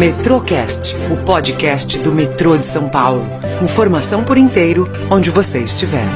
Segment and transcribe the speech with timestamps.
[0.00, 3.22] Metrocast, o podcast do metrô de São Paulo.
[3.62, 6.06] Informação por inteiro, onde você estiver.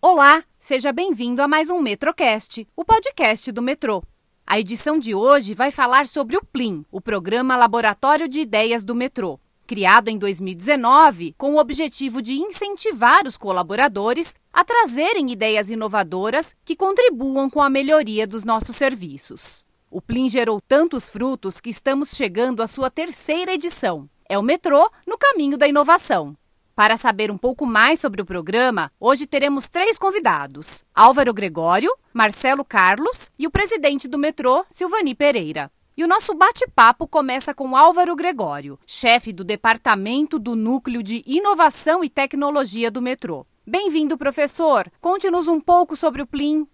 [0.00, 4.02] Olá, seja bem-vindo a mais um Metrocast, o podcast do metrô.
[4.46, 8.94] A edição de hoje vai falar sobre o PLIM, o Programa Laboratório de Ideias do
[8.94, 9.38] Metrô.
[9.66, 16.74] Criado em 2019 com o objetivo de incentivar os colaboradores a trazerem ideias inovadoras que
[16.74, 19.68] contribuam com a melhoria dos nossos serviços.
[19.92, 24.08] O Plim gerou tantos frutos que estamos chegando à sua terceira edição.
[24.28, 26.36] É o metrô no caminho da inovação.
[26.76, 32.64] Para saber um pouco mais sobre o programa, hoje teremos três convidados: Álvaro Gregório, Marcelo
[32.64, 35.72] Carlos e o presidente do metrô, Silvani Pereira.
[35.96, 42.04] E o nosso bate-papo começa com Álvaro Gregório, chefe do Departamento do Núcleo de Inovação
[42.04, 43.44] e Tecnologia do metrô.
[43.66, 44.88] Bem-vindo, professor.
[45.00, 46.64] Conte-nos um pouco sobre o PLIM.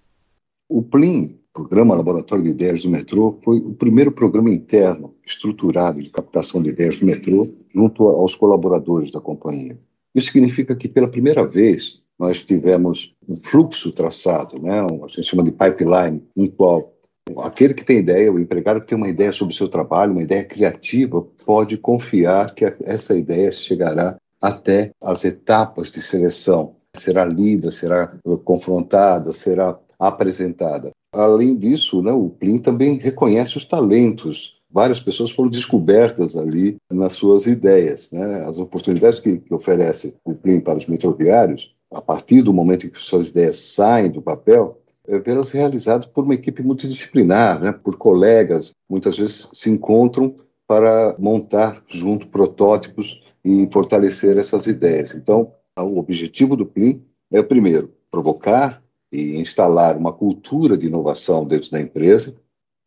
[0.68, 6.10] O PLIM, Programa Laboratório de Ideias do Metrô, foi o primeiro programa interno estruturado de
[6.10, 9.79] captação de ideias do metrô junto aos colaboradores da companhia.
[10.15, 14.82] Isso significa que, pela primeira vez, nós tivemos um fluxo traçado, né?
[14.82, 16.93] a gente chama de pipeline, em qual
[17.38, 20.23] aquele que tem ideia, o empregado que tem uma ideia sobre o seu trabalho, uma
[20.23, 27.70] ideia criativa, pode confiar que essa ideia chegará até as etapas de seleção será lida,
[27.70, 28.13] será
[28.45, 30.91] confrontada, será apresentada.
[31.12, 34.57] Além disso, né, o Plin também reconhece os talentos.
[34.71, 38.10] Várias pessoas foram descobertas ali nas suas ideias.
[38.10, 38.45] Né?
[38.45, 42.90] As oportunidades que, que oferece o Plin para os metroviários, a partir do momento em
[42.90, 47.73] que suas ideias saem do papel, é vê-las realizadas por uma equipe multidisciplinar, né?
[47.73, 50.35] por colegas, muitas vezes se encontram
[50.66, 55.15] para montar junto protótipos e fortalecer essas ideias.
[55.15, 61.71] Então, o objetivo do PLIM é, primeiro, provocar e instalar uma cultura de inovação dentro
[61.71, 62.35] da empresa.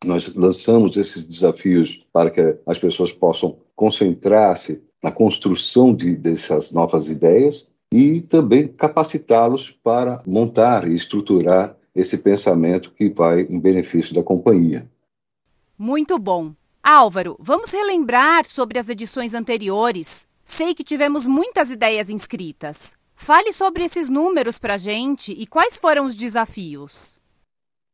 [0.04, 7.08] Nós lançamos esses desafios para que as pessoas possam concentrar-se na construção de, dessas novas
[7.08, 14.22] ideias e também capacitá-los para montar e estruturar esse pensamento que vai em benefício da
[14.22, 14.88] companhia.
[15.76, 16.54] Muito bom.
[16.82, 20.26] Álvaro, vamos relembrar sobre as edições anteriores.
[20.44, 22.99] Sei que tivemos muitas ideias inscritas.
[23.22, 27.20] Fale sobre esses números para a gente e quais foram os desafios.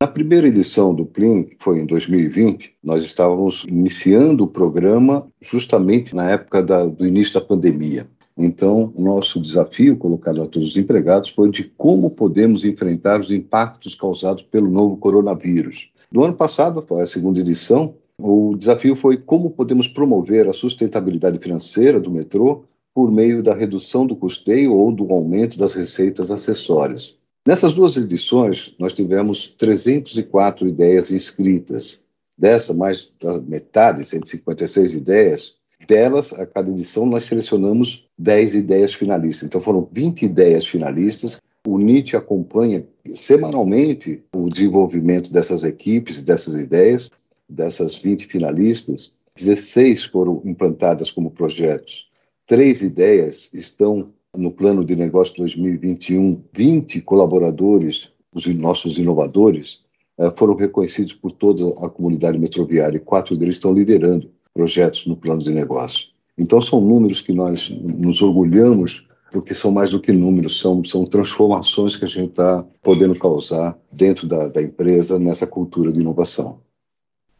[0.01, 6.15] Na primeira edição do Plim, que foi em 2020, nós estávamos iniciando o programa justamente
[6.15, 8.07] na época da, do início da pandemia.
[8.39, 13.31] Então, o nosso desafio colocado a todos os empregados foi de como podemos enfrentar os
[13.33, 15.91] impactos causados pelo novo coronavírus.
[16.11, 21.39] No ano passado, foi a segunda edição, o desafio foi como podemos promover a sustentabilidade
[21.41, 22.65] financeira do metrô
[22.97, 27.15] por meio da redução do custeio ou do aumento das receitas acessórias.
[27.47, 32.01] Nessas duas edições, nós tivemos 304 ideias inscritas.
[32.39, 35.53] Dessa, mais da metade, 156 ideias,
[35.87, 39.47] delas, a cada edição, nós selecionamos 10 ideias finalistas.
[39.47, 41.39] Então, foram 20 ideias finalistas.
[41.67, 47.11] O NIT acompanha semanalmente o desenvolvimento dessas equipes, dessas ideias,
[47.47, 52.07] dessas 20 finalistas, 16 foram implantadas como projetos.
[52.47, 56.45] Três ideias estão no plano de negócio 2021.
[56.53, 59.81] 20 colaboradores, os nossos inovadores,
[60.17, 65.17] eh, foram reconhecidos por toda a comunidade metroviária e quatro deles estão liderando projetos no
[65.17, 66.09] plano de negócio.
[66.39, 71.05] Então, são números que nós nos orgulhamos, porque são mais do que números, são, são
[71.05, 76.61] transformações que a gente está podendo causar dentro da, da empresa nessa cultura de inovação.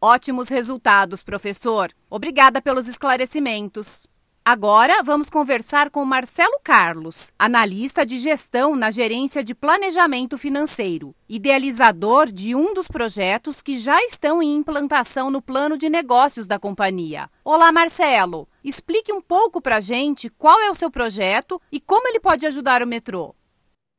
[0.01, 1.91] Ótimos resultados, professor.
[2.09, 4.07] Obrigada pelos esclarecimentos.
[4.49, 12.31] Agora vamos conversar com Marcelo Carlos, analista de gestão na gerência de planejamento financeiro, idealizador
[12.31, 17.29] de um dos projetos que já estão em implantação no plano de negócios da companhia.
[17.43, 18.47] Olá, Marcelo.
[18.63, 22.45] Explique um pouco para a gente qual é o seu projeto e como ele pode
[22.45, 23.35] ajudar o metrô.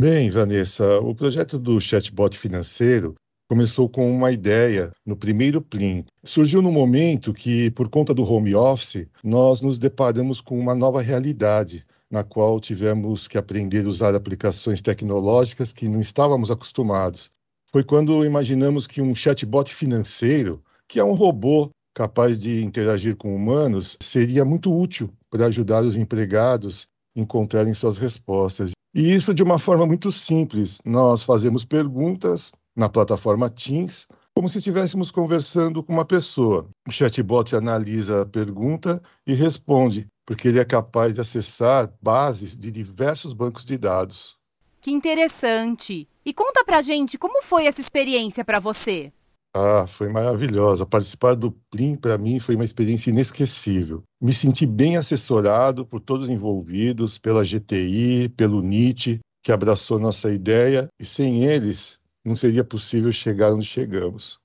[0.00, 3.14] Bem, Vanessa, o projeto do chatbot financeiro
[3.48, 6.04] começou com uma ideia no primeiro Plim.
[6.22, 11.00] Surgiu no momento que, por conta do home office, nós nos deparamos com uma nova
[11.00, 17.30] realidade, na qual tivemos que aprender a usar aplicações tecnológicas que não estávamos acostumados.
[17.72, 23.34] Foi quando imaginamos que um chatbot financeiro, que é um robô capaz de interagir com
[23.34, 26.86] humanos, seria muito útil para ajudar os empregados
[27.16, 28.72] a encontrarem suas respostas.
[28.94, 30.80] E isso de uma forma muito simples.
[30.84, 36.68] Nós fazemos perguntas na plataforma Teams, como se estivéssemos conversando com uma pessoa.
[36.86, 42.70] O chatbot analisa a pergunta e responde, porque ele é capaz de acessar bases de
[42.70, 44.36] diversos bancos de dados.
[44.80, 46.08] Que interessante!
[46.24, 49.12] E conta pra gente como foi essa experiência para você.
[49.52, 50.86] Ah, foi maravilhosa.
[50.86, 54.04] Participar do Plim, para mim, foi uma experiência inesquecível.
[54.22, 60.30] Me senti bem assessorado por todos os envolvidos, pela GTI, pelo NIT, que abraçou nossa
[60.30, 64.38] ideia, e sem eles não seria possível chegar onde chegamos.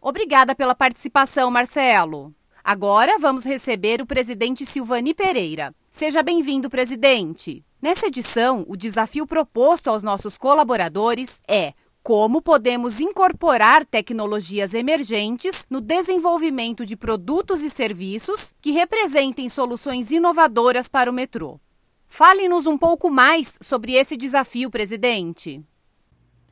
[0.00, 2.34] Obrigada pela participação, Marcelo.
[2.62, 5.74] Agora vamos receber o presidente Silvani Pereira.
[5.90, 7.64] Seja bem-vindo, presidente.
[7.80, 11.72] Nessa edição, o desafio proposto aos nossos colaboradores é
[12.02, 20.88] como podemos incorporar tecnologias emergentes no desenvolvimento de produtos e serviços que representem soluções inovadoras
[20.88, 21.60] para o metrô.
[22.06, 25.62] Fale-nos um pouco mais sobre esse desafio, presidente.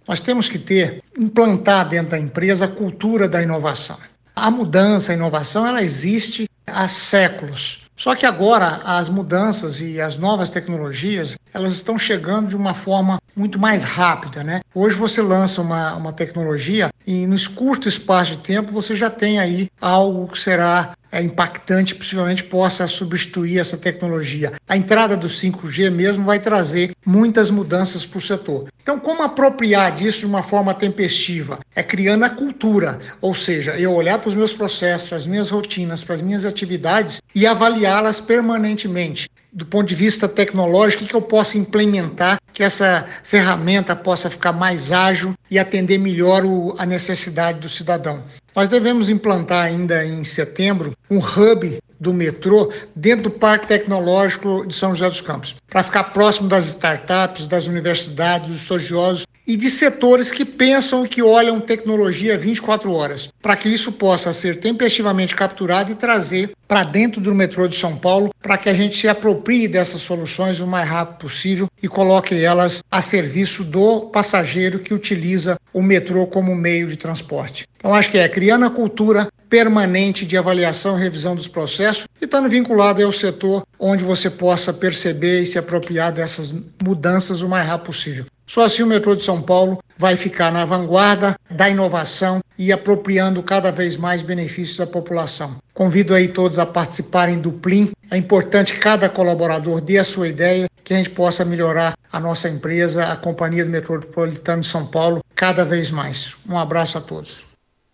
[0.06, 3.98] Nós temos que ter, implantar dentro da empresa a cultura da inovação.
[4.34, 7.86] A mudança, a inovação, ela existe há séculos.
[7.96, 13.20] Só que agora as mudanças e as novas tecnologias, elas estão chegando de uma forma
[13.34, 14.60] muito mais rápida, né?
[14.74, 19.38] Hoje você lança uma, uma tecnologia e no curto espaço de tempo você já tem
[19.38, 24.54] aí algo que será é impactante possivelmente possa substituir essa tecnologia.
[24.68, 28.66] A entrada do 5G mesmo vai trazer muitas mudanças para o setor.
[28.82, 31.60] Então, como apropriar disso de uma forma tempestiva?
[31.74, 35.48] É criando a cultura, ou seja, eu olhar para os meus processos, para as minhas
[35.48, 41.14] rotinas, para as minhas atividades e avaliá-las permanentemente do ponto de vista tecnológico, o que
[41.14, 46.84] eu posso implementar que essa ferramenta possa ficar mais ágil e atender melhor o, a
[46.84, 48.22] necessidade do cidadão.
[48.54, 54.74] Nós devemos implantar ainda em setembro um hub do metrô dentro do Parque Tecnológico de
[54.74, 59.70] São José dos Campos, para ficar próximo das startups, das universidades, dos estudiosos e de
[59.70, 65.37] setores que pensam e que olham tecnologia 24 horas, para que isso possa ser tempestivamente
[65.37, 69.06] capturado e trazer para dentro do metrô de São Paulo, para que a gente se
[69.06, 74.93] aproprie dessas soluções o mais rápido possível e coloque elas a serviço do passageiro que
[74.93, 77.69] utiliza o metrô como meio de transporte.
[77.76, 82.25] Então, acho que é criando a cultura permanente de avaliação e revisão dos processos e
[82.25, 86.52] estando vinculado ao setor onde você possa perceber e se apropriar dessas
[86.82, 88.26] mudanças o mais rápido possível.
[88.46, 93.43] Só assim o metrô de São Paulo vai ficar na vanguarda da inovação e apropriando
[93.43, 95.56] cada vez mais benefícios da população.
[95.75, 97.90] Convido aí todos a participarem do Plim.
[98.10, 102.20] É importante que cada colaborador dê a sua ideia, que a gente possa melhorar a
[102.20, 106.34] nossa empresa, a Companhia do Metropolitano de São Paulo, cada vez mais.
[106.49, 107.44] Um abraço a todos.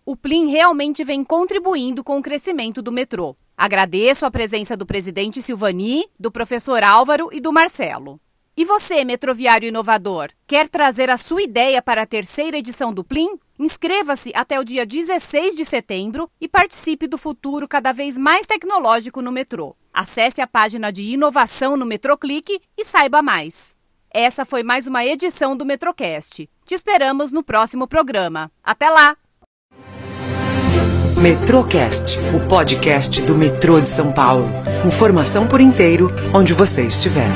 [0.05, 3.35] O Plim realmente vem contribuindo com o crescimento do metrô.
[3.57, 8.19] Agradeço a presença do presidente Silvani, do professor Álvaro e do Marcelo.
[8.55, 13.39] E você, metroviário inovador, quer trazer a sua ideia para a terceira edição do Plim?
[13.57, 19.23] Inscreva-se até o dia 16 de setembro e participe do futuro cada vez mais tecnológico
[19.23, 19.75] no metrô.
[19.91, 23.75] Acesse a página de inovação no Metroclique e saiba mais.
[24.11, 26.47] Essa foi mais uma edição do Metrocast.
[26.63, 28.51] Te esperamos no próximo programa.
[28.63, 29.17] Até lá!
[31.17, 34.47] Metrocast, o podcast do metrô de São Paulo.
[34.85, 37.29] Informação por inteiro, onde você estiver.